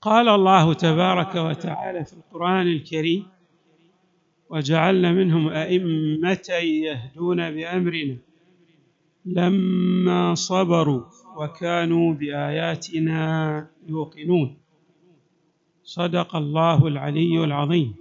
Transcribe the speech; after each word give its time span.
قال 0.00 0.28
الله 0.28 0.72
تبارك 0.72 1.34
وتعالى 1.34 2.04
في 2.04 2.12
القرآن 2.12 2.66
الكريم 2.66 3.26
وجعلنا 4.50 5.12
منهم 5.12 5.48
أئمة 5.48 6.48
يهدون 6.62 7.50
بأمرنا 7.50 8.16
لما 9.24 10.34
صبروا 10.34 11.02
وكانوا 11.36 12.14
بآياتنا 12.14 13.66
يوقنون. 13.88 14.58
صدق 15.84 16.36
الله 16.36 16.86
العلي 16.86 17.44
العظيم. 17.44 17.94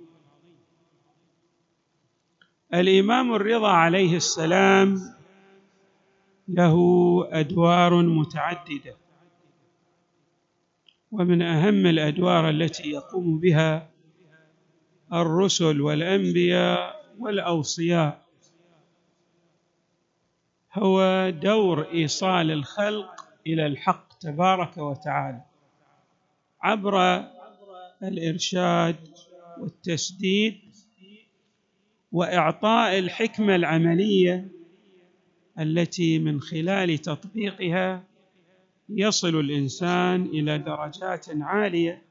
الإمام 2.73 3.33
الرضا 3.33 3.71
عليه 3.71 4.15
السلام 4.15 4.97
له 6.47 6.75
أدوار 7.31 8.01
متعددة. 8.03 8.95
ومن 11.19 11.41
أهم 11.41 11.85
الأدوار 11.85 12.49
التي 12.49 12.89
يقوم 12.89 13.39
بها 13.39 13.89
الرسل 15.13 15.81
والأنبياء 15.81 17.05
والأوصياء 17.19 18.25
هو 20.73 21.29
دور 21.29 21.91
إيصال 21.91 22.51
الخلق 22.51 23.27
إلى 23.47 23.65
الحق 23.65 24.17
تبارك 24.19 24.77
وتعالى 24.77 25.41
عبر 26.61 27.23
الإرشاد 28.03 28.95
والتسديد 29.59 30.59
وإعطاء 32.11 32.99
الحكمة 32.99 33.55
العملية 33.55 34.47
التي 35.59 36.19
من 36.19 36.41
خلال 36.41 36.97
تطبيقها 36.97 38.03
يصل 38.89 39.39
الإنسان 39.39 40.25
إلى 40.25 40.57
درجات 40.57 41.25
عالية 41.41 42.01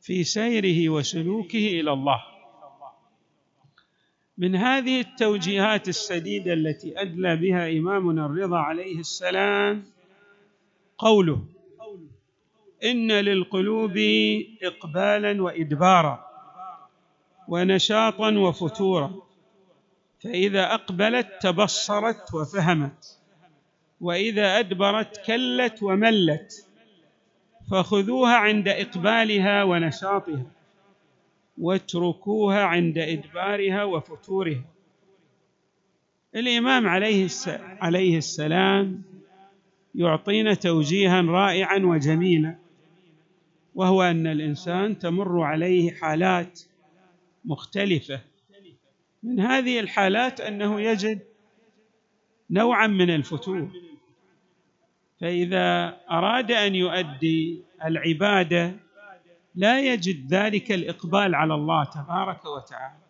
في 0.00 0.24
سيره 0.24 0.88
وسلوكه 0.88 1.80
إلى 1.80 1.92
الله. 1.92 2.22
من 4.38 4.56
هذه 4.56 5.00
التوجيهات 5.00 5.88
السديدة 5.88 6.52
التي 6.52 7.00
أدلى 7.00 7.36
بها 7.36 7.70
إمامنا 7.78 8.26
الرضا 8.26 8.58
عليه 8.58 8.98
السلام 8.98 9.84
قوله 10.98 11.44
إن 12.84 13.12
للقلوب 13.12 13.96
اقبالا 14.62 15.42
وادبارا 15.42 16.26
ونشاطا 17.48 18.30
وفتورا 18.38 19.22
فإذا 20.20 20.74
أقبلت 20.74 21.28
تبصرت 21.40 22.34
وفهمت. 22.34 23.19
وإذا 24.00 24.58
أدبرت 24.58 25.26
كلت 25.26 25.82
وملت 25.82 26.66
فخذوها 27.70 28.34
عند 28.36 28.68
إقبالها 28.68 29.64
ونشاطها 29.64 30.46
واتركوها 31.58 32.62
عند 32.62 32.98
إدبارها 32.98 33.84
وفتورها. 33.84 34.64
الإمام 36.34 36.86
عليه 36.86 37.28
عليه 37.80 38.18
السلام 38.18 39.02
يعطينا 39.94 40.54
توجيها 40.54 41.22
رائعا 41.22 41.78
وجميلا 41.78 42.56
وهو 43.74 44.02
أن 44.02 44.26
الإنسان 44.26 44.98
تمر 44.98 45.40
عليه 45.42 45.90
حالات 45.90 46.60
مختلفة. 47.44 48.20
من 49.22 49.40
هذه 49.40 49.80
الحالات 49.80 50.40
أنه 50.40 50.80
يجد 50.80 51.20
نوعا 52.50 52.86
من 52.86 53.10
الفتور. 53.10 53.70
فإذا 55.20 55.96
أراد 56.10 56.50
أن 56.50 56.74
يؤدي 56.74 57.64
العبادة 57.84 58.76
لا 59.54 59.80
يجد 59.80 60.34
ذلك 60.34 60.72
الإقبال 60.72 61.34
على 61.34 61.54
الله 61.54 61.84
تبارك 61.84 62.44
وتعالى. 62.44 63.00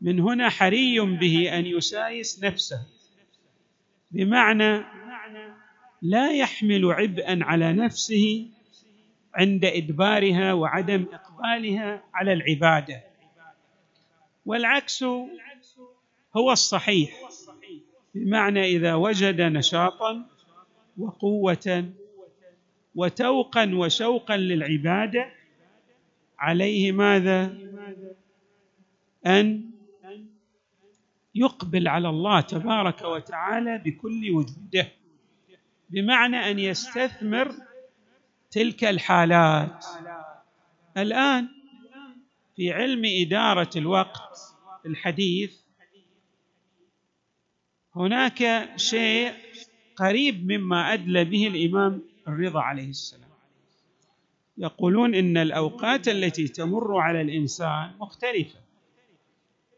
من 0.00 0.20
هنا 0.20 0.48
حري 0.48 1.00
به 1.00 1.58
أن 1.58 1.66
يسايس 1.66 2.44
نفسه 2.44 2.86
بمعنى 4.10 4.84
لا 6.02 6.32
يحمل 6.32 6.92
عبئا 6.92 7.38
على 7.42 7.72
نفسه 7.72 8.50
عند 9.34 9.64
إدبارها 9.64 10.52
وعدم 10.52 11.06
إقبالها 11.12 12.02
على 12.14 12.32
العبادة. 12.32 13.04
والعكس 14.46 15.02
هو 16.36 16.52
الصحيح 16.52 17.10
بمعنى 18.14 18.64
إذا 18.64 18.94
وجد 18.94 19.40
نشاطا 19.40 20.37
وقوة 20.98 21.92
وتوقا 22.94 23.70
وشوقا 23.74 24.36
للعبادة 24.36 25.32
عليه 26.38 26.92
ماذا؟ 26.92 27.58
أن 29.26 29.70
يقبل 31.34 31.88
على 31.88 32.08
الله 32.08 32.40
تبارك 32.40 33.02
وتعالى 33.02 33.78
بكل 33.78 34.30
وجوده 34.30 34.88
بمعنى 35.90 36.36
أن 36.50 36.58
يستثمر 36.58 37.54
تلك 38.50 38.84
الحالات. 38.84 39.84
الآن 40.96 41.48
في 42.56 42.72
علم 42.72 43.02
إدارة 43.04 43.70
الوقت 43.76 44.38
الحديث 44.86 45.60
هناك 47.96 48.70
شيء 48.76 49.32
قريب 49.98 50.52
مما 50.52 50.92
أدلى 50.92 51.24
به 51.24 51.46
الإمام 51.46 52.02
الرضا 52.28 52.60
عليه 52.60 52.88
السلام. 52.90 53.28
يقولون 54.58 55.14
إن 55.14 55.36
الأوقات 55.36 56.08
التي 56.08 56.48
تمر 56.48 56.96
على 56.98 57.20
الإنسان 57.20 57.90
مختلفة 58.00 58.58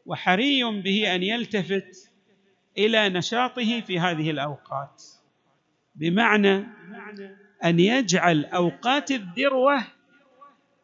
وحري 0.07 0.65
به 0.65 1.15
أن 1.15 1.23
يلتفت 1.23 2.11
إلى 2.79 3.09
نشاطه 3.09 3.81
في 3.81 3.99
هذه 3.99 4.31
الأوقات 4.31 5.03
بمعنى 5.95 6.67
أن 7.65 7.81
يجعل 7.81 8.45
أوقات 8.45 9.11
الذروة 9.11 9.85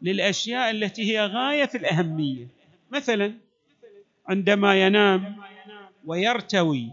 للأشياء 0.03 0.71
التي 0.71 1.13
هي 1.13 1.27
غاية 1.27 1.65
في 1.65 1.79
الأهمية. 1.79 2.49
مثلا 2.91 3.35
عندما 4.29 4.87
ينام 4.87 5.37
ويرتوي 6.05 6.91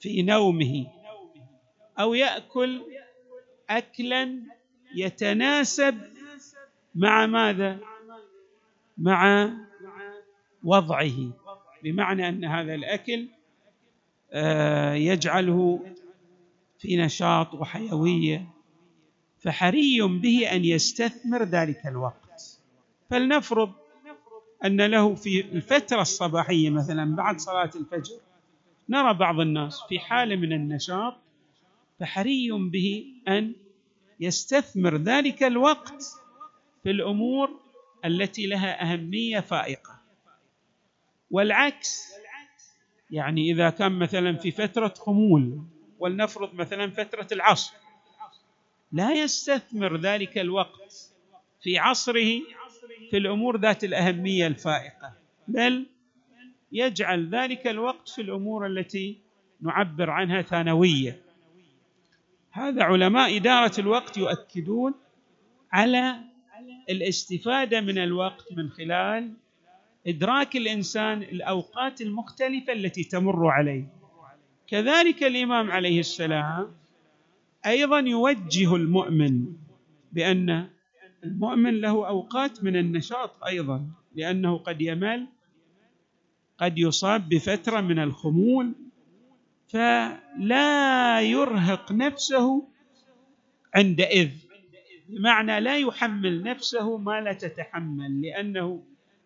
في 0.00 0.22
نومه 0.22 0.86
أو 1.98 2.14
يأكل 2.14 2.82
اكلا 3.70 4.42
يتناسب 4.94 5.98
مع 6.94 7.26
ماذا؟ 7.26 7.78
مع 8.98 9.50
وضعه. 10.64 11.30
بمعنى 11.82 12.28
أن 12.28 12.44
هذا 12.44 12.74
الأكل 12.74 13.28
آه، 14.32 14.92
يجعله 14.94 15.86
في 16.78 16.96
نشاط 16.96 17.54
وحيوية 17.54 18.46
فحري 19.38 20.02
به 20.02 20.52
أن 20.52 20.64
يستثمر 20.64 21.42
ذلك 21.42 21.86
الوقت. 21.86 22.60
فلنفرض 23.10 23.72
أن 24.64 24.80
له 24.80 25.14
في 25.14 25.40
الفترة 25.40 26.00
الصباحية 26.00 26.70
مثلا 26.70 27.16
بعد 27.16 27.40
صلاة 27.40 27.70
الفجر 27.76 28.16
نرى 28.88 29.14
بعض 29.14 29.40
الناس 29.40 29.82
في 29.88 29.98
حالة 29.98 30.36
من 30.36 30.52
النشاط 30.52 31.25
فحري 32.00 32.50
به 32.52 33.06
أن 33.28 33.54
يستثمر 34.20 34.96
ذلك 34.96 35.42
الوقت 35.42 36.04
في 36.82 36.90
الأمور 36.90 37.60
التي 38.04 38.46
لها 38.46 38.92
أهمية 38.92 39.40
فائقة. 39.40 40.00
والعكس 41.30 42.12
يعني 43.10 43.50
إذا 43.52 43.70
كان 43.70 43.92
مثلا 43.92 44.36
في 44.36 44.50
فترة 44.50 44.94
خمول 44.98 45.62
ولنفرض 45.98 46.54
مثلا 46.54 46.90
فترة 46.90 47.26
العصر 47.32 47.74
لا 48.92 49.12
يستثمر 49.12 49.96
ذلك 49.96 50.38
الوقت 50.38 51.12
في 51.62 51.78
عصره 51.78 52.40
في 53.10 53.16
الأمور 53.16 53.60
ذات 53.60 53.84
الأهمية 53.84 54.46
الفائقة 54.46 55.12
بل 55.48 55.86
يجعل 56.72 57.28
ذلك 57.34 57.66
الوقت 57.66 58.08
في 58.08 58.22
الأمور 58.22 58.66
التي 58.66 59.18
نعبر 59.60 60.10
عنها 60.10 60.42
ثانويه 60.42 61.20
هذا 62.56 62.82
علماء 62.82 63.36
إدارة 63.36 63.80
الوقت 63.80 64.16
يؤكدون 64.16 64.94
على 65.72 66.16
الاستفادة 66.90 67.80
من 67.80 67.98
الوقت 67.98 68.52
من 68.52 68.70
خلال 68.70 69.32
إدراك 70.06 70.56
الإنسان 70.56 71.22
الأوقات 71.22 72.00
المختلفة 72.00 72.72
التي 72.72 73.04
تمر 73.04 73.46
عليه. 73.46 73.84
كذلك 74.66 75.22
الإمام 75.22 75.70
عليه 75.70 76.00
السلام 76.00 76.72
أيضا 77.66 77.98
يوجه 77.98 78.74
المؤمن 78.76 79.46
بأن 80.12 80.68
المؤمن 81.24 81.80
له 81.80 82.08
أوقات 82.08 82.64
من 82.64 82.76
النشاط 82.76 83.44
أيضا 83.44 83.86
لأنه 84.14 84.58
قد 84.58 84.82
يمل 84.82 85.26
قد 86.58 86.78
يصاب 86.78 87.28
بفترة 87.28 87.80
من 87.80 87.98
الخمول 87.98 88.72
فلا 89.68 91.20
يرهق 91.20 91.92
نفسه 91.92 92.68
عندئذ. 93.74 94.30
بمعنى 95.08 95.60
لا 95.60 95.78
يحمل 95.78 96.42
نفسه 96.42 96.98
ما 96.98 97.20
لا 97.20 97.32
تتحمل 97.32 98.22
لأنه 98.22 98.82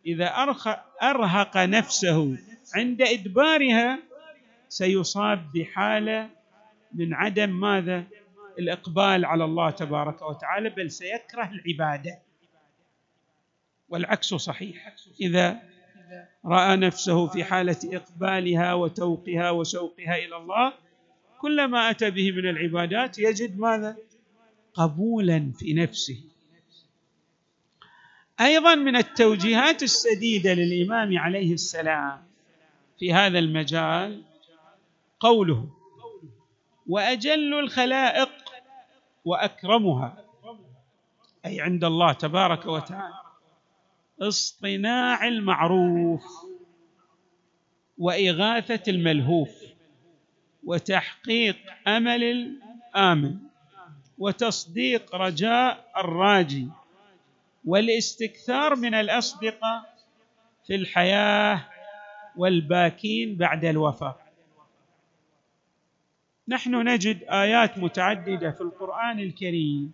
إذا 0.06 0.26
أرهق 1.02 1.56
نفسه 1.56 2.38
عند 2.74 3.02
إدبارها 3.02 3.98
سيصاب 4.68 5.52
بحالة 5.54 6.30
من 6.92 7.14
عدم 7.14 7.60
ماذا؟ 7.60 8.04
الإقبال 8.58 9.24
على 9.24 9.44
الله 9.44 9.70
تبارك 9.70 10.22
وتعالى 10.22 10.70
بل 10.70 10.90
سيكره 10.90 11.50
العبادة. 11.50 12.18
والعكس 13.88 14.34
صحيح. 14.34 14.94
إذا 15.20 15.62
رأى 16.46 16.76
نفسه 16.76 17.26
في 17.26 17.44
حالة 17.44 17.76
إقبالها 17.84 18.74
وتوقها 18.74 19.50
وشوقها 19.50 20.16
إلى 20.16 20.36
الله 20.36 20.72
كلما 21.40 21.90
أتى 21.90 22.10
به 22.10 22.32
من 22.32 22.48
العبادات 22.48 23.18
يجد 23.18 23.58
ماذا؟ 23.58 23.96
قبولا 24.74 25.52
في 25.58 25.74
نفسه. 25.74 26.20
أيضا 28.40 28.74
من 28.74 28.96
التوجيهات 28.96 29.82
السديدة 29.82 30.54
للإمام 30.54 31.18
عليه 31.18 31.52
السلام 31.52 32.22
في 32.98 33.12
هذا 33.12 33.38
المجال 33.38 34.22
قوله 35.20 35.68
وأجل 36.86 37.54
الخلائق 37.54 38.30
وأكرمها 39.24 40.24
أي 41.46 41.60
عند 41.60 41.84
الله 41.84 42.12
تبارك 42.12 42.66
وتعالى. 42.66 43.29
اصطناع 44.20 45.28
المعروف 45.28 46.24
وإغاثة 47.98 48.82
الملهوف 48.88 49.50
وتحقيق 50.64 51.56
أمل 51.88 52.22
الآمن 52.24 53.36
وتصديق 54.18 55.14
رجاء 55.14 55.90
الراجي 55.96 56.68
والاستكثار 57.64 58.76
من 58.76 58.94
الأصدقاء 58.94 59.96
في 60.66 60.74
الحياة 60.74 61.68
والباكين 62.36 63.36
بعد 63.36 63.64
الوفاة. 63.64 64.16
نحن 66.48 66.88
نجد 66.88 67.24
آيات 67.24 67.78
متعددة 67.78 68.50
في 68.50 68.60
القرآن 68.60 69.18
الكريم 69.18 69.92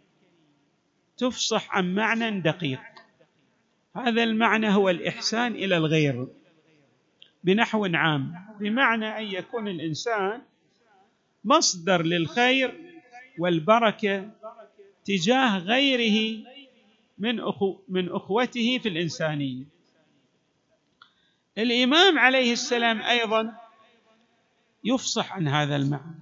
تفصح 1.17 1.77
عن 1.77 1.95
معنى 1.95 2.41
دقيق. 2.41 2.81
هذا 3.97 4.23
المعنى 4.23 4.75
هو 4.75 4.91
الإحسان 4.91 5.55
إلى 5.55 5.77
الغير 5.77 6.29
بنحو 7.45 7.85
عام. 7.85 8.35
بمعنى 8.61 9.19
أن 9.19 9.25
يكون 9.25 9.69
الإنسان 9.69 10.43
مصدر 11.45 12.03
للخير 12.03 12.81
والبركة 13.39 14.31
تجاه 15.05 15.59
غيره 15.59 16.45
من 17.19 17.41
أخو 17.41 17.79
من 17.89 18.09
أخوته 18.09 18.79
في 18.79 18.89
الإنسانية. 18.89 19.65
الإمام 21.59 22.19
عليه 22.19 22.53
السلام 22.53 23.03
أيضا 23.03 23.53
يفصح 24.85 25.33
عن 25.33 25.49
هذا 25.49 25.77
المعنى 25.77 26.17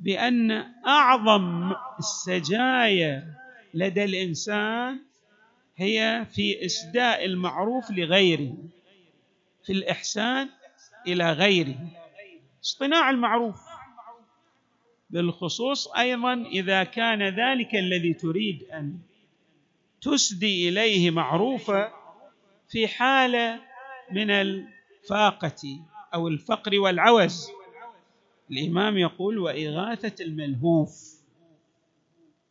بأن 0.00 0.50
أعظم 0.86 1.72
السجايا 1.98 3.34
لدى 3.74 4.04
الإنسان 4.04 5.00
هي 5.76 6.26
في 6.34 6.64
اسداء 6.66 7.24
المعروف 7.24 7.90
لغيره 7.90 8.54
في 9.64 9.72
الإحسان 9.72 10.48
إلى 11.06 11.32
غيره 11.32 11.76
اصطناع 12.64 13.10
المعروف. 13.10 13.60
بالخصوص 15.10 15.88
أيضا 15.88 16.34
إذا 16.34 16.84
كان 16.84 17.22
ذلك 17.22 17.74
الذي 17.74 18.14
تريد 18.14 18.62
أن 18.62 18.98
تسدي 20.00 20.68
إليه 20.68 21.10
معروفا 21.10 21.92
في 22.68 22.88
حاله 22.88 23.60
من 24.12 24.30
الفاقة 24.30 25.80
أو 26.14 26.28
الفقر 26.28 26.78
والعوز. 26.80 27.48
الإمام 28.50 28.98
يقول 28.98 29.38
وإغاثة 29.38 30.24
الملهوف 30.24 31.15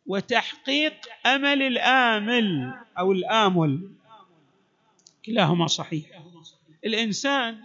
وتحقيق 0.06 0.94
أمل 1.26 1.62
الآمل 1.62 2.74
أو 2.98 3.12
الآمل. 3.12 3.90
كلاهما 5.26 5.68
صحيح. 5.68 6.06
الإنسان 6.86 7.60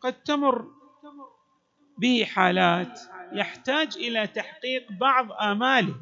قد 0.00 0.12
تمر 0.12 0.68
به 1.98 2.24
حالات 2.24 3.00
يحتاج 3.32 3.96
إلى 3.96 4.26
تحقيق 4.26 4.92
بعض 4.92 5.32
آماله. 5.32 6.00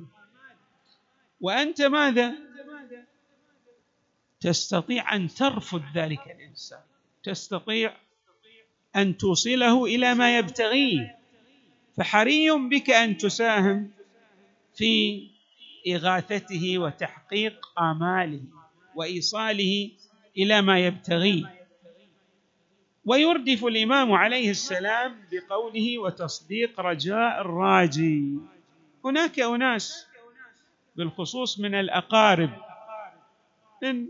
وأنت 1.41 1.83
ماذا؟ 1.83 2.35
تستطيع 4.41 5.15
أن 5.15 5.29
ترفض 5.29 5.83
ذلك 5.95 6.27
الإنسان. 6.27 6.81
تستطيع 7.23 7.97
أن 8.97 9.17
توصله 9.17 9.85
إلى 9.85 10.15
ما 10.15 10.39
يبتغيه. 10.39 11.19
فحري 11.97 12.51
بك 12.51 12.91
أن 12.91 13.17
تساهم 13.17 13.91
في 14.75 15.27
إغاثته 15.89 16.79
وتحقيق 16.79 17.79
آماله 17.79 18.41
وإيصاله 18.95 19.91
إلى 20.39 20.63
ما 20.63 20.79
يبتغيه 20.87 21.59
ويردف 23.05 23.65
الإمام 23.65 24.13
عليه 24.13 24.51
السلام 24.51 25.17
بقوله 25.33 25.99
وتصديق 25.99 26.81
رجاء 26.81 27.41
الراجي. 27.41 28.39
هناك 29.05 29.41
أناس 29.41 30.07
بالخصوص 30.97 31.61
من 31.61 31.75
الأقارب 31.75 32.51
من 33.83 34.07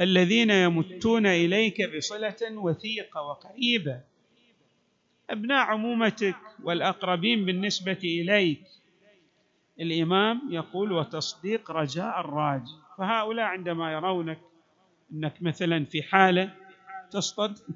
الذين 0.00 0.50
يمتون 0.50 1.26
إليك 1.26 1.96
بصلة 1.96 2.36
وثيقة 2.42 3.22
وقريبة. 3.22 4.00
أبناء 5.30 5.58
عمومتك 5.58 6.36
والأقربين 6.62 7.44
بالنسبة 7.44 8.00
إليك. 8.04 8.62
الإمام 9.80 10.42
يقول 10.50 10.92
وتصديق 10.92 11.70
رجاء 11.70 12.20
الراجي 12.20 12.72
فهؤلاء 12.98 13.46
عندما 13.46 13.92
يرونك 13.92 14.38
أنك 15.12 15.42
مثلا 15.42 15.84
في 15.84 16.02
حالة 16.02 16.54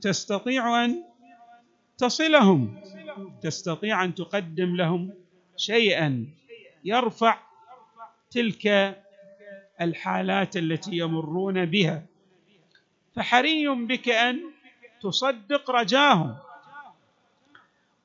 تستطيع 0.01 0.85
أن 0.85 1.05
تصلهم 1.99 2.81
تستطيع 3.43 4.05
أن 4.05 4.15
تقدم 4.15 4.77
لهم 4.77 5.13
شيئا 5.57 6.27
يرفع 6.85 7.39
تلك 8.31 8.97
الحالات 9.81 10.57
التي 10.57 10.99
يمرون 10.99 11.65
بها. 11.65 12.07
فحري 13.17 13.69
بك 13.69 14.09
أن 14.09 14.41
تصدق 15.03 15.71
رجاهم. 15.71 16.37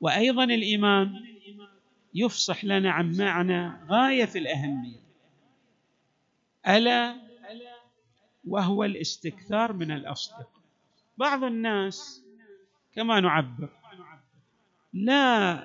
وأيضا 0.00 0.44
الإمام 0.44 1.29
يفصح 2.14 2.64
لنا 2.64 2.90
عن 2.90 3.16
معنى 3.16 3.72
غاية 3.88 4.24
في 4.24 4.38
الأهمية. 4.38 5.00
ألا 6.68 7.16
وهو 8.48 8.84
الاستكثار 8.84 9.72
من 9.72 9.90
الاصدقاء 9.90 10.50
بعض 11.18 11.44
الناس 11.44 12.24
كما 12.94 13.20
نعبر 13.20 13.68
لا 14.92 15.64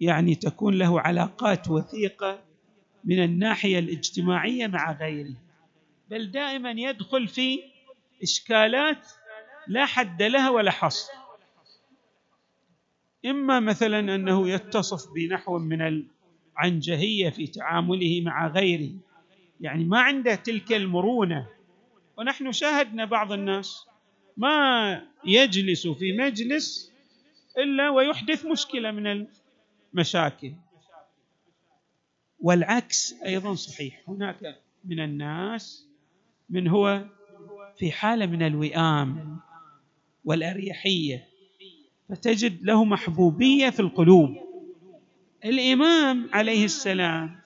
يعني 0.00 0.34
تكون 0.34 0.74
له 0.78 1.00
علاقات 1.00 1.68
وثيقة 1.70 2.42
من 3.04 3.24
الناحية 3.24 3.78
الاجتماعية 3.78 4.66
مع 4.66 4.92
غيره 4.92 5.34
بل 6.10 6.30
دائما 6.30 6.70
يدخل 6.70 7.28
في 7.28 7.62
إشكالات 8.22 9.06
لا 9.66 9.86
حد 9.86 10.22
لها 10.22 10.50
ولا 10.50 10.70
حصر. 10.70 11.12
إما 13.26 13.60
مثلا 13.60 14.14
أنه 14.14 14.48
يتصف 14.48 15.12
بنحو 15.14 15.58
من 15.58 16.04
العنجهية 16.58 17.30
في 17.30 17.46
تعامله 17.46 18.20
مع 18.20 18.46
غيره 18.46 18.90
يعني 19.60 19.84
ما 19.84 20.00
عنده 20.00 20.34
تلك 20.34 20.72
المرونة. 20.72 21.46
ونحن 22.18 22.52
شاهدنا 22.52 23.04
بعض 23.04 23.32
الناس 23.32 23.86
ما 24.36 25.02
يجلس 25.24 25.86
في 25.86 26.16
مجلس 26.16 26.92
إلا 27.58 27.90
ويحدث 27.90 28.46
مشكلة 28.46 28.90
من 28.90 29.26
المشاكل. 29.94 30.52
والعكس 32.40 33.14
أيضا 33.26 33.54
صحيح. 33.54 34.02
هناك 34.08 34.60
من 34.84 35.00
الناس 35.00 35.86
من 36.50 36.68
هو 36.68 37.04
في 37.76 37.92
حالة 37.92 38.26
من 38.26 38.42
الوئام 38.42 39.38
والأريحية. 40.24 41.33
فتجد 42.08 42.64
له 42.64 42.84
محبوبية 42.84 43.70
في 43.70 43.80
القلوب. 43.80 44.36
الإمام 45.44 46.30
عليه 46.32 46.64
السلام 46.64 47.40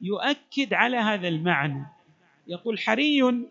يؤكد 0.00 0.74
على 0.74 0.96
هذا 0.96 1.28
المعنى. 1.28 1.86
يقول 2.46 2.78
حري 2.78 3.46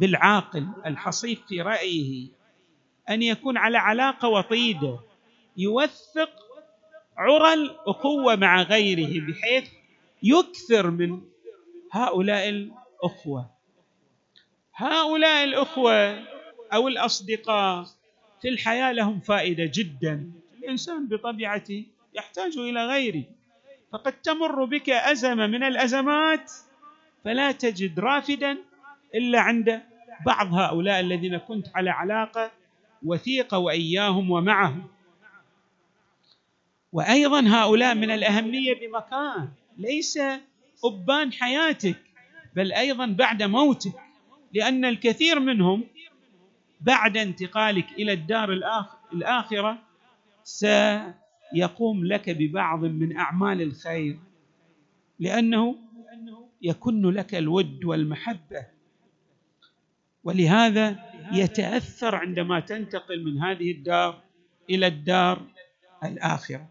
بالعاقل 0.00 0.68
الحصيف 0.86 1.46
في 1.48 1.62
رأيه 1.62 2.28
أن 3.10 3.22
يكون 3.22 3.56
على 3.56 3.78
علاقة 3.78 4.28
وطيدة 4.28 4.98
يوثق 5.56 6.30
عرى 7.16 7.54
الأخوة 7.54 8.36
مع 8.36 8.62
غيره 8.62 9.26
بحيث 9.26 9.68
يكثر 10.22 10.90
من 10.90 11.20
هؤلاء 11.92 12.48
الأخوة. 12.48 13.50
هؤلاء 14.74 15.44
الأخوة 15.44 16.24
أو 16.72 16.88
الأصدقاء 16.88 17.86
في 18.42 18.48
الحياة 18.48 18.92
لهم 18.92 19.20
فائدة 19.20 19.70
جدا. 19.74 20.30
الإنسان 20.58 21.08
بطبيعته 21.08 21.84
يحتاج 22.14 22.58
إلى 22.58 22.86
غيره. 22.86 23.24
فقد 23.92 24.12
تمر 24.12 24.64
بك 24.64 24.90
أزمة 24.90 25.46
من 25.46 25.62
الأزمات 25.62 26.52
فلا 27.24 27.52
تجد 27.52 28.00
رافدا 28.00 28.58
إلا 29.14 29.40
عند 29.40 29.82
بعض 30.26 30.54
هؤلاء 30.54 31.00
الذين 31.00 31.36
كنت 31.36 31.66
على 31.74 31.90
علاقة 31.90 32.50
وثيقة 33.04 33.58
وإياهم 33.58 34.30
ومعهم. 34.30 34.86
وأيضا 36.92 37.40
هؤلاء 37.48 37.94
من 37.94 38.10
الأهمية 38.10 38.74
بمكان 38.74 39.48
ليس 39.78 40.18
أبان 40.84 41.32
حياتك 41.32 41.96
بل 42.56 42.72
أيضا 42.72 43.06
بعد 43.06 43.42
موتك 43.42 43.92
لأن 44.54 44.84
الكثير 44.84 45.40
منهم 45.40 45.84
بعد 46.80 47.16
انتقالك 47.16 47.92
إلى 47.92 48.12
الدار 48.12 48.52
الآخرة 49.12 49.78
سيقوم 50.44 52.06
لك 52.06 52.30
ببعض 52.30 52.84
من 52.84 53.16
أعمال 53.16 53.62
الخير 53.62 54.18
لأنه 55.20 55.76
يكن 56.62 57.10
لك 57.10 57.34
الود 57.34 57.84
والمحبة. 57.84 58.66
ولهذا 60.24 60.98
يتأثر 61.32 62.14
عندما 62.14 62.60
تنتقل 62.60 63.24
من 63.24 63.38
هذه 63.42 63.70
الدار 63.70 64.22
إلى 64.70 64.86
الدار 64.86 65.42
الآخرة. 66.04 66.68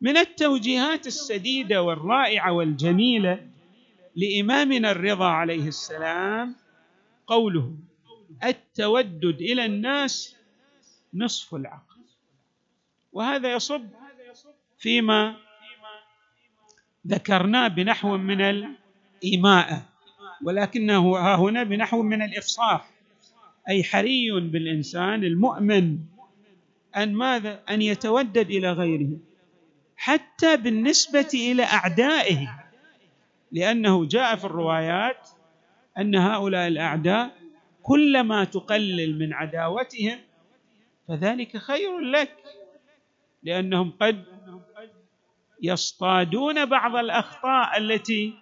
من 0.00 0.16
التوجيهات 0.16 1.06
السديدة 1.06 1.82
والرائعة 1.82 2.52
والجميلة 2.52 3.46
لإمامنا 4.16 4.90
الرضا 4.90 5.28
عليه 5.28 5.68
السلام 5.68 6.56
قوله 7.26 7.76
التودد 8.44 9.40
إلى 9.40 9.64
الناس 9.64 10.36
نصف 11.14 11.54
العقل. 11.54 12.00
وهذا 13.12 13.52
يصب 13.52 13.88
فيما 14.78 15.36
ذكرناه 17.06 17.68
بنحو 17.68 18.16
من 18.16 18.40
الايماءه 18.40 19.82
ولكنه 20.42 21.16
ها 21.16 21.36
هنا 21.36 21.62
بنحو 21.62 22.02
من 22.02 22.22
الإفصاح. 22.22 22.90
أي 23.68 23.84
حري 23.84 24.40
بالإنسان 24.40 25.24
المؤمن 25.24 25.98
أن 26.96 27.14
ماذا؟ 27.14 27.62
أن 27.70 27.82
يتودد 27.82 28.50
إلى 28.50 28.72
غيره 28.72 29.18
حتى 29.96 30.56
بالنسبة 30.56 31.28
إلى 31.34 31.62
أعدائه 31.64 32.66
لأنه 33.52 34.04
جاء 34.06 34.36
في 34.36 34.44
الروايات 34.44 35.28
أن 35.98 36.16
هؤلاء 36.16 36.68
الأعداء 36.68 37.36
كلما 37.86 38.44
تقلل 38.44 39.18
من 39.18 39.32
عداوتهم 39.32 40.18
فذلك 41.08 41.56
خير 41.56 41.98
لك 41.98 42.36
لأنهم 43.42 43.92
قد 44.00 44.24
يصطادون 45.62 46.64
بعض 46.64 46.96
الأخطاء 46.96 47.78
التي 47.78 48.34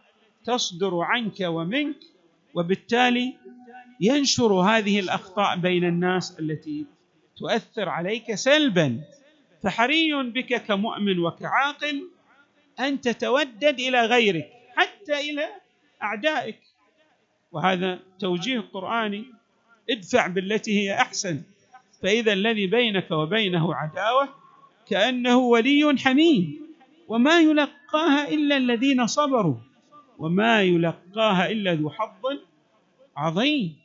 تصدر 0.45 1.01
عنك 1.01 1.41
ومنك 1.41 1.97
وبالتالي 2.55 3.35
ينشر 4.01 4.53
هذه 4.53 5.01
الأخطاء 5.01 5.57
بين 5.57 5.85
الناس 5.85 6.41
التي 6.41 6.87
تؤثر 7.37 7.89
عليك 7.89 8.35
سلبا. 8.35 9.01
فحري 9.63 10.23
بك 10.23 10.63
كمؤمن 10.63 11.19
وكعاقل 11.19 12.09
أن 12.81 13.01
تتودد 13.01 13.81
إلى 13.81 14.01
غيرك 14.07 14.51
حتى 14.77 15.31
إلى 15.31 15.49
أعدائك. 16.03 16.61
وهذا 17.55 18.01
توجيه 18.19 18.61
قراني 18.61 19.25
ادفع 19.91 20.27
بالتي 20.27 20.79
هي 20.79 20.95
أحسن. 20.95 21.43
فإذا 22.03 22.33
الذي 22.33 22.67
بينك 22.67 23.11
وبينه 23.11 23.75
عداوة 23.75 24.29
كأنه 24.87 25.37
ولي 25.39 25.97
حميم 25.99 26.67
وما 27.09 27.41
يلقاها 27.41 28.29
إلا 28.29 28.57
الذين 28.57 29.07
صبروا 29.07 29.57
وما 30.19 30.63
يلقاها 30.63 31.51
إلا 31.51 31.75
ذو 31.75 31.91
حظ 31.91 32.39
عظيم. 33.17 33.77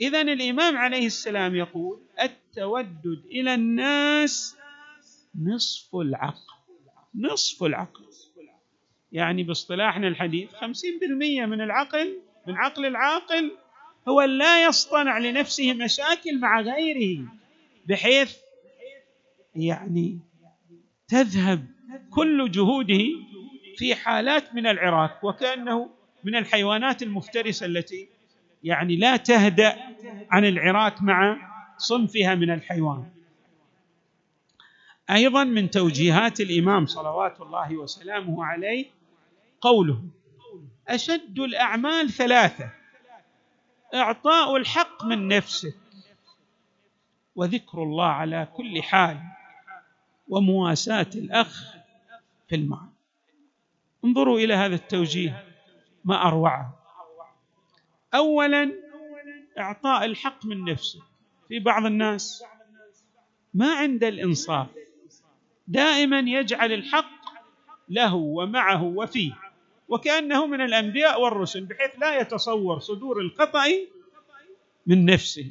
اذا 0.00 0.20
الإمام 0.20 0.76
عليه 0.76 1.06
السلام 1.06 1.54
يقول 1.54 2.00
التودد 2.22 3.22
إلى 3.30 3.54
الناس 3.54 4.56
نصف 5.42 5.96
العقل 5.96 6.54
نصف 7.14 7.64
العقل. 7.64 8.04
يعني 9.12 9.42
باصطلاحنا 9.42 10.08
الحديث 10.08 10.52
خمسين 10.52 10.98
بالمئة 10.98 11.46
من 11.46 11.60
العقل 11.60 12.18
من 12.46 12.56
عقل 12.56 12.86
العاقل 12.86 13.56
هو 14.08 14.22
لا 14.22 14.64
يصطنع 14.64 15.18
لنفسه 15.18 15.72
مشاكل 15.72 16.40
مع 16.40 16.60
غيره 16.60 17.24
بحيث 17.86 18.36
يعني 19.56 20.18
تذهب 21.08 21.66
كل 22.10 22.50
جهوده 22.50 23.04
في 23.76 23.94
حالات 23.94 24.54
من 24.54 24.66
العراك 24.66 25.24
وكأنه 25.24 25.90
من 26.24 26.36
الحيوانات 26.36 27.02
المفترسة 27.02 27.66
التي 27.66 28.08
يعني 28.64 28.96
لا 28.96 29.16
تهدأ 29.16 29.76
عن 30.30 30.44
العراك 30.44 31.02
مع 31.02 31.36
صنفها 31.78 32.34
من 32.34 32.50
الحيوان. 32.50 33.04
أيضا 35.10 35.44
من 35.44 35.70
توجيهات 35.70 36.40
الإمام 36.40 36.86
صلوات 36.86 37.40
الله 37.40 37.76
وسلامه 37.76 38.44
عليه 38.44 38.86
قوله 39.60 40.02
أشد 40.88 41.38
الأعمال 41.38 42.10
ثلاثة. 42.10 42.70
إعطاء 43.94 44.56
الحق 44.56 45.04
من 45.04 45.28
نفسك 45.28 45.74
وذكر 47.36 47.82
الله 47.82 48.06
على 48.06 48.48
كل 48.56 48.82
حال 48.82 49.20
ومواساة 50.28 51.10
الأخ 51.14 51.74
في 52.48 52.54
المال 52.54 52.88
انظروا 54.04 54.38
إلى 54.38 54.54
هذا 54.54 54.74
التوجيه 54.74 55.44
ما 56.04 56.26
أروعه. 56.28 56.74
اولا 58.14 58.72
إعطاء 59.58 60.04
الحق 60.04 60.46
من 60.46 60.64
نفسه 60.64 61.02
في 61.48 61.58
بعض 61.58 61.84
الناس 61.86 62.44
ما 63.54 63.74
عنده 63.74 64.08
الإنصاف 64.08 64.66
دائما 65.68 66.18
يجعل 66.18 66.72
الحق 66.72 67.24
له 67.88 68.14
ومعه 68.14 68.82
وفيه. 68.82 69.43
وكأنه 69.88 70.46
من 70.46 70.60
الأنبياء 70.60 71.20
والرسل 71.20 71.64
بحيث 71.64 71.90
لا 72.00 72.20
يتصور 72.20 72.78
صدور 72.80 73.20
الخطا 73.20 73.64
من 74.86 75.04
نفسه. 75.04 75.46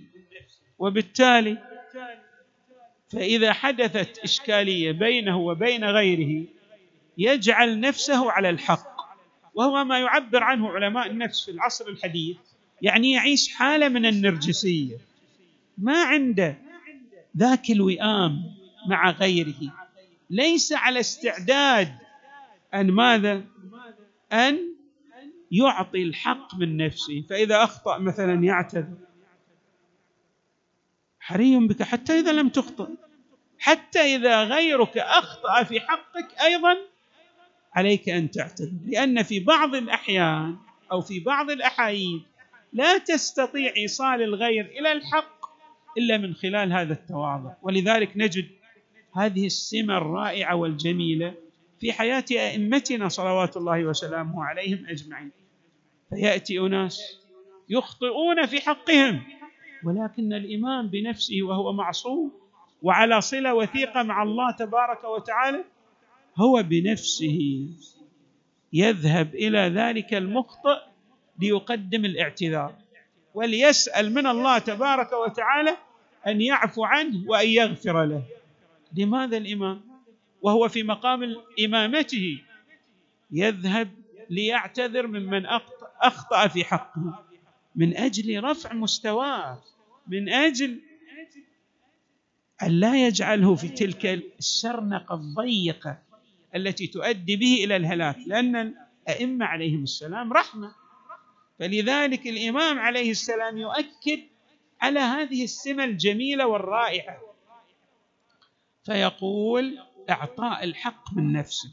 وبالتالي 0.80 1.58
فإذا 3.12 3.54
حدثت 3.54 4.20
إشكالية 4.20 4.92
بينه 4.92 5.38
وبين 5.40 5.84
غيره 5.84 6.46
يجعل 7.18 7.80
نفسه 7.80 8.32
على 8.32 8.50
الحق. 8.50 8.94
وهو 9.54 9.84
ما 9.84 10.00
يعبر 10.00 10.44
عنه 10.44 10.70
علماء 10.70 11.08
النفس 11.08 11.46
في 11.46 11.52
العصر 11.52 11.88
الحديث. 11.88 12.38
يعني 12.82 13.12
يعيش 13.12 13.54
حالة 13.54 13.90
من 13.90 14.06
النرجسية. 14.06 14.98
ما 15.78 16.04
عنده 16.04 16.58
ذاك 17.38 17.70
الوئام 17.70 18.44
مع 18.88 19.12
غيره. 19.12 19.74
ليس 20.30 20.74
على 20.74 21.00
استعداد 21.00 21.94
أن 22.74 22.92
ماذا؟ 22.92 23.44
أن 24.34 24.74
يعطي 25.52 26.04
الحق 26.04 26.56
من 26.56 26.78
نفسه 26.78 27.24
فإذا 27.30 27.64
أخطأ 27.64 27.98
مثلا 27.98 28.44
يعتذر. 28.44 28.98
حري 31.20 31.68
بك 31.68 31.84
حتى 31.84 32.20
إذا 32.20 32.32
لم 32.32 32.50
تخطئ. 32.50 32.88
حتى 33.60 34.00
إذا 34.00 34.44
غيرك 34.44 34.98
أخطأ 34.98 35.64
في 35.64 35.80
حقك 35.80 36.42
أيضا 36.44 36.78
عليك 37.74 38.10
أن 38.10 38.32
تعتذر. 38.32 38.72
لأن 38.86 39.24
في 39.24 39.40
بعض 39.40 39.76
الأحيان 39.76 40.58
أو 40.92 41.02
في 41.02 41.20
بعض 41.20 41.50
الاحايين 41.50 42.24
لا 42.74 42.98
تستطيع 42.98 43.74
إيصال 43.78 44.22
الغير 44.22 44.66
إلى 44.66 44.92
الحق 44.92 45.46
إلا 45.98 46.18
من 46.18 46.36
خلال 46.36 46.74
هذا 46.74 46.94
التواضع. 46.94 47.54
ولذلك 47.62 48.12
نجد 48.16 48.50
هذه 49.16 49.46
السمة 49.46 49.98
الرائعة 49.98 50.56
والجميلة 50.56 51.34
في 51.84 51.94
حياة 51.94 52.26
أئمتنا 52.32 53.08
صلوات 53.10 53.58
الله 53.58 53.86
وسلامه 53.86 54.44
عليهم 54.44 54.86
أجمعين. 54.88 55.32
فيأتي 56.10 56.60
أناس 56.60 57.20
يخطئون 57.70 58.46
في 58.46 58.62
حقهم 58.62 59.22
ولكن 59.84 60.34
الامام 60.34 60.88
بنفسه 60.88 61.42
وهو 61.42 61.74
معصوم 61.74 62.32
وعلى 62.82 63.22
صلة 63.22 63.54
وثيقة 63.54 64.04
مع 64.04 64.24
الله 64.24 64.52
تبارك 64.52 65.04
وتعالى 65.04 65.64
هو 66.38 66.64
بنفسه 66.64 67.68
يذهب 68.74 69.36
إلى 69.36 69.60
ذلك 69.60 70.14
المخطئ 70.14 70.80
ليقدم 71.40 72.06
الاعتذار 72.06 72.76
وليسأل 73.34 74.14
من 74.14 74.28
الله 74.28 74.58
تبارك 74.58 75.14
وتعالى 75.14 75.78
أن 76.28 76.42
يعفو 76.42 76.84
عنه 76.84 77.24
وأن 77.28 77.48
يغفر 77.48 78.06
له. 78.06 78.24
لماذا 78.98 79.38
الامام 79.38 79.93
وهو 80.44 80.70
في 80.70 80.84
مقام 80.84 81.36
إمامته 81.66 82.42
يذهب 83.32 83.90
ليعتذر 84.30 85.08
ممن 85.08 85.46
أخطأ 86.02 86.48
في 86.48 86.64
حقه. 86.64 87.20
من 87.76 87.98
أجل 87.98 88.44
رفع 88.44 88.74
مستواه 88.74 89.64
من 90.08 90.30
أجل 90.30 90.80
أن 92.64 92.80
لا 92.80 93.08
يجعله 93.08 93.56
في 93.56 93.70
تلك 93.70 94.06
الشرنقه 94.40 95.16
الضيقة 95.16 95.98
التي 96.56 96.88
تؤدي 96.88 97.36
به 97.36 97.64
إلى 97.64 97.76
الهلاك 97.76 98.18
لأن 98.28 98.56
الأئمة 99.08 99.46
عليهم 99.46 99.84
السلام 99.84 100.34
رحمة. 100.34 100.76
فلذلك 101.60 102.28
الإمام 102.28 102.80
عليه 102.80 103.12
السلام 103.12 103.58
يؤكد 103.58 104.20
على 104.82 105.00
هذه 105.00 105.44
السمة 105.44 105.84
الجميلة 105.84 106.48
والرائعة. 106.48 107.18
فيقول 108.86 109.80
إعطاء 110.10 110.64
الحق 110.64 111.14
من 111.14 111.34
نفسك 111.34 111.72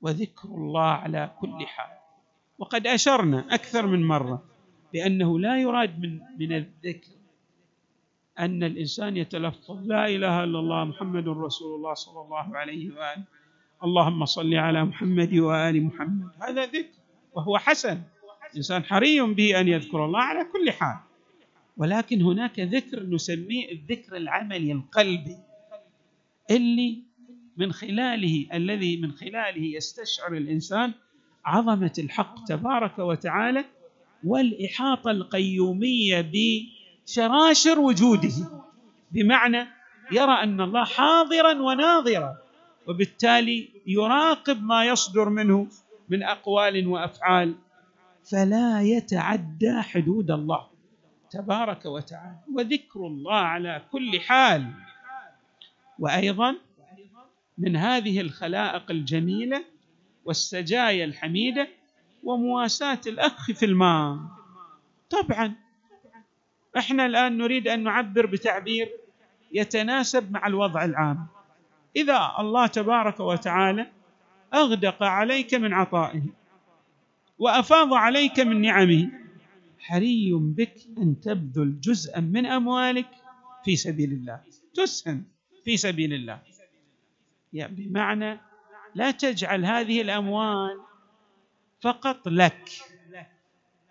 وذكر 0.00 0.48
الله 0.48 0.80
على 0.82 1.30
كل 1.40 1.66
حال. 1.66 1.96
وقد 2.58 2.86
أشرنا 2.86 3.54
أكثر 3.54 3.86
من 3.86 4.04
مرة 4.04 4.42
بأنه 4.92 5.38
لا 5.38 5.60
يراد 5.60 6.00
من 6.00 6.20
من 6.38 6.52
الذكر 6.52 7.12
أن 8.38 8.62
الإنسان 8.64 9.16
يتلفظ. 9.16 9.86
لا 9.86 10.06
إله 10.06 10.44
إلا 10.44 10.58
الله 10.58 10.84
محمد 10.84 11.28
رسول 11.28 11.76
الله 11.76 11.94
صلى 11.94 12.20
الله 12.20 12.56
عليه 12.56 12.90
وآله. 12.90 13.24
اللهم 13.84 14.24
صل 14.24 14.54
على 14.54 14.84
محمد 14.84 15.34
وآل 15.34 15.84
محمد. 15.84 16.30
هذا 16.42 16.66
ذكر 16.66 16.96
وهو 17.34 17.58
حسن. 17.58 18.02
الانسان 18.50 18.84
حري 18.84 19.20
به 19.20 19.60
أن 19.60 19.68
يذكر 19.68 20.04
الله 20.04 20.20
على 20.20 20.44
كل 20.52 20.70
حال. 20.70 20.98
ولكن 21.76 22.22
هناك 22.22 22.60
ذكر 22.60 23.02
نسميه 23.02 23.72
الذكر 23.72 24.16
العملي 24.16 24.72
القلبي. 24.72 25.36
اللي 26.50 27.02
من 27.56 27.72
خلاله 27.72 28.46
الذي 28.54 28.96
من 29.00 29.12
خلاله 29.12 29.62
يستشعر 29.76 30.32
الإنسان 30.36 30.92
عظمة 31.44 31.92
الحق 31.98 32.44
تبارك 32.44 32.98
وتعالى 32.98 33.64
والإحاطة 34.24 35.10
القيومية 35.10 36.30
بشراشر 36.32 37.78
وجوده 37.80 38.62
بمعنى 39.12 39.66
يرى 40.12 40.32
أن 40.42 40.60
الله 40.60 40.84
حاضرا 40.84 41.62
وناظرا 41.62 42.36
وبالتالي 42.88 43.68
يراقب 43.86 44.62
ما 44.62 44.84
يصدر 44.84 45.28
منه 45.28 45.66
من 46.08 46.22
أقوال 46.22 46.86
وأفعال 46.86 47.54
فلا 48.30 48.82
يتعدى 48.82 49.80
حدود 49.80 50.30
الله 50.30 50.66
تبارك 51.30 51.86
وتعالى 51.86 52.38
وذكر 52.54 53.06
الله 53.06 53.34
على 53.34 53.82
كل 53.92 54.20
حال. 54.20 54.66
وأيضا 55.98 56.56
من 57.58 57.76
هذه 57.76 58.20
الخلائق 58.20 58.90
الجميلة 58.90 59.64
والسجايا 60.24 61.04
الحميدة 61.04 61.68
ومواساة 62.24 63.00
الأخ 63.06 63.52
في 63.52 63.64
الماء. 63.64 64.18
طبعا 65.10 65.54
إحنا 66.78 67.06
الآن 67.06 67.38
نريد 67.38 67.68
أن 67.68 67.82
نعبر 67.82 68.26
بتعبير 68.26 68.90
يتناسب 69.52 70.32
مع 70.32 70.46
الوضع 70.46 70.84
العام. 70.84 71.26
إذا 71.96 72.34
الله 72.38 72.66
تبارك 72.66 73.20
وتعالى 73.20 73.86
أغدق 74.54 75.02
عليك 75.02 75.54
من 75.54 75.72
عطائه 75.72 76.22
وأفاض 77.38 77.94
عليك 77.94 78.40
من 78.40 78.60
نعمه 78.60 79.10
حري 79.78 80.32
بك 80.32 80.74
أن 80.98 81.20
تبذل 81.20 81.80
جزءا 81.80 82.20
من 82.20 82.46
أموالك 82.46 83.08
في 83.64 83.76
سبيل 83.76 84.12
الله. 84.12 84.40
تسهم. 84.74 85.24
في 85.66 85.76
سبيل 85.76 86.12
الله. 86.14 86.38
يعني 87.52 87.74
بمعنى 87.74 88.40
لا 88.94 89.10
تجعل 89.10 89.64
هذه 89.64 90.02
الأموال 90.02 90.80
فقط 91.80 92.28
لك 92.28 92.70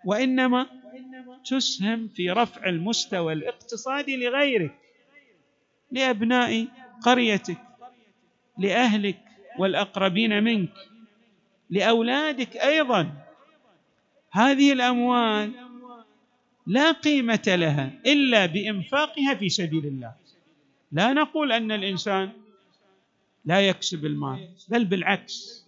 وإنما 0.04 0.66
تسهم 1.44 2.08
في 2.08 2.30
رفع 2.30 2.66
المستوى 2.68 3.32
الاقتصادي 3.32 4.16
لغيرك 4.16 4.78
لأبناء 5.90 6.66
قريتك 7.02 7.58
لأهلك 8.58 9.18
والأقربين 9.58 10.44
منك 10.44 10.72
لأولادك 11.70 12.56
أيضا. 12.56 13.12
هذه 14.30 14.72
الأموال 14.72 15.52
لا 16.66 16.92
قيمة 16.92 17.42
لها 17.46 17.90
إلا 18.06 18.46
بإنفاقها 18.46 19.34
في 19.34 19.48
سبيل 19.48 19.86
الله. 19.86 20.25
لا 20.96 21.12
نقول 21.12 21.52
أن 21.52 21.72
الإنسان 21.72 22.32
لا 23.44 23.60
يكسب 23.60 24.06
المال 24.06 24.48
بل 24.68 24.84
بالعكس. 24.84 25.66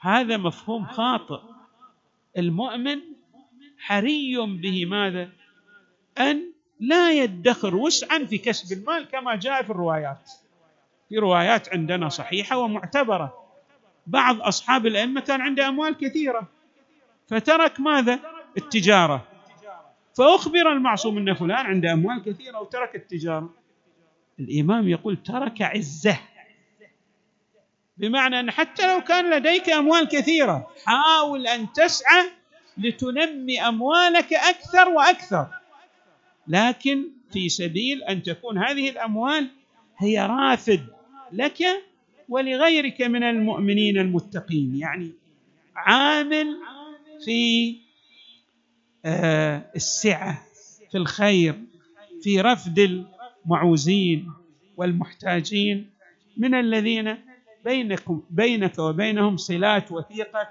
هذا 0.00 0.36
مفهوم 0.36 0.86
خاطئ. 0.86 1.40
المؤمن 2.38 3.00
حري 3.78 4.36
به 4.36 4.86
ماذا؟ 4.86 5.28
أن 6.18 6.52
لا 6.80 7.12
يدخر 7.12 7.76
وسعا 7.76 8.18
في 8.18 8.38
كسب 8.38 8.78
المال 8.78 9.08
كما 9.08 9.36
جاء 9.36 9.62
في 9.62 9.70
الروايات. 9.70 10.30
في 11.08 11.18
روايات 11.18 11.68
عندنا 11.68 12.08
صحيحة 12.08 12.58
ومعتبرة. 12.58 13.34
بعض 14.06 14.40
أصحاب 14.40 14.86
الأئمة 14.86 15.20
كان 15.20 15.40
عنده 15.40 15.68
أموال 15.68 15.96
كثيرة. 15.96 16.48
فترك 17.28 17.80
ماذا؟ 17.80 18.20
التجارة. 18.56 19.26
فأخبر 20.18 20.72
المعصوم 20.72 21.18
أن 21.18 21.34
فلان 21.34 21.66
عنده 21.66 21.92
أموال 21.92 22.22
كثيرة 22.22 22.60
وترك 22.60 22.96
التجارة. 22.96 23.59
الإمام 24.40 24.88
يقول 24.88 25.22
ترك 25.22 25.62
عزة. 25.62 26.18
بمعنى 27.96 28.40
أن 28.40 28.50
حتى 28.50 28.94
لو 28.94 29.00
كان 29.04 29.34
لديك 29.34 29.70
أموال 29.70 30.08
كثيرة 30.08 30.70
حاول 30.84 31.46
أن 31.46 31.72
تسعى 31.72 32.30
لتنمي 32.78 33.60
أموالك 33.60 34.32
أكثر 34.32 34.88
وأكثر. 34.88 35.46
لكن 36.48 37.04
في 37.32 37.48
سبيل 37.48 38.02
أن 38.02 38.22
تكون 38.22 38.58
هذه 38.58 38.90
الأموال 38.90 39.48
هي 39.98 40.26
رافد 40.26 40.86
لك 41.32 41.62
ولغيرك 42.28 43.02
من 43.02 43.22
المؤمنين 43.22 43.98
المتقين. 43.98 44.76
يعني 44.76 45.10
عامل 45.76 46.56
في 47.24 47.76
آه، 49.04 49.70
السعة 49.76 50.42
في 50.90 50.98
الخير 50.98 51.54
في 52.22 52.40
رفد 52.40 53.06
المعوزين 53.44 54.32
والمحتاجين 54.76 55.90
من 56.36 56.54
الذين 56.54 57.16
بينكم 57.64 58.22
بينك 58.30 58.78
وبينهم 58.78 59.36
صلات 59.36 59.92
وثيقه 59.92 60.48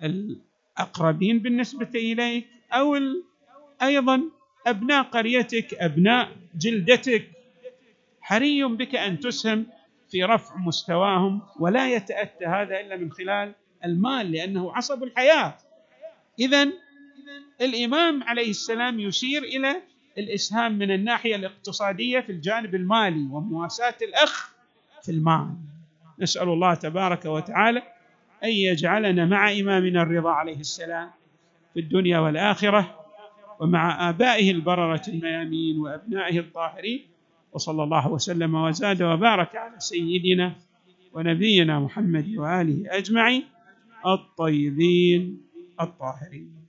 كالاقربين 0.00 1.38
بالنسبة 1.38 1.88
إليك 1.94 2.46
أو 2.72 2.96
أيضا 3.82 4.22
أبناء 4.66 5.02
قريتك 5.02 5.74
أبناء 5.74 6.28
جلدتك. 6.54 7.30
حري 8.20 8.64
بك 8.64 8.94
أن 8.94 9.20
تسهم 9.20 9.66
في 10.10 10.24
رفع 10.24 10.56
مستواهم 10.56 11.42
ولا 11.60 11.94
يتأتى 11.94 12.46
هذا 12.46 12.80
إلا 12.80 12.96
من 12.96 13.12
خلال 13.12 13.54
المال 13.84 14.32
لأنه 14.32 14.72
عصب 14.76 15.02
الحياة. 15.02 15.54
اذا 16.38 16.68
الإمام 17.60 18.22
عليه 18.22 18.50
السلام 18.50 19.00
يشير 19.00 19.42
إلى 19.42 19.82
الإسهام 20.18 20.78
من 20.78 20.90
الناحية 20.90 21.36
الاقتصادية 21.36 22.20
في 22.20 22.32
الجانب 22.32 22.74
المالي 22.74 23.28
ومواساة 23.30 23.94
الأخ 24.02 24.50
في 25.02 25.12
المال. 25.12 25.54
نسأل 26.18 26.48
الله 26.48 26.74
تبارك 26.74 27.24
وتعالى 27.24 27.82
أن 28.44 28.48
يجعلنا 28.48 29.26
مع 29.26 29.52
إمامنا 29.52 30.02
الرضا 30.02 30.30
عليه 30.30 30.60
السلام 30.60 31.10
في 31.74 31.80
الدنيا 31.80 32.18
والآخرة 32.18 32.96
ومع 33.60 34.08
آبائه 34.08 34.50
البررة 34.50 35.02
الميامين 35.08 35.78
وأبنائه 35.78 36.38
الطاهرين 36.38 37.06
وصلى 37.52 37.82
الله 37.82 38.08
وسلم 38.08 38.54
وزاد 38.54 39.02
وبارك 39.02 39.56
على 39.56 39.74
سيدنا 39.78 40.52
ونبينا 41.12 41.80
محمد 41.80 42.34
وآله 42.36 42.84
أجمعين 42.98 43.44
الطيبين 44.06 45.40
الطاهرين. 45.80 46.59